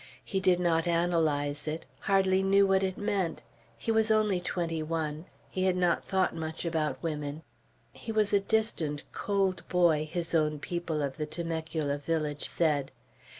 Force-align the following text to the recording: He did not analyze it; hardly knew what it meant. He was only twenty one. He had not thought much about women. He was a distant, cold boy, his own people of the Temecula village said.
He 0.25 0.39
did 0.39 0.59
not 0.59 0.87
analyze 0.87 1.67
it; 1.67 1.85
hardly 1.99 2.41
knew 2.41 2.65
what 2.65 2.81
it 2.81 2.97
meant. 2.97 3.43
He 3.77 3.91
was 3.91 4.09
only 4.09 4.39
twenty 4.39 4.81
one. 4.81 5.25
He 5.51 5.65
had 5.65 5.75
not 5.75 6.03
thought 6.03 6.33
much 6.33 6.65
about 6.65 7.03
women. 7.03 7.43
He 7.93 8.11
was 8.11 8.33
a 8.33 8.39
distant, 8.39 9.03
cold 9.11 9.61
boy, 9.69 10.09
his 10.11 10.33
own 10.33 10.57
people 10.57 11.03
of 11.03 11.17
the 11.17 11.27
Temecula 11.27 11.99
village 11.99 12.49
said. 12.49 12.89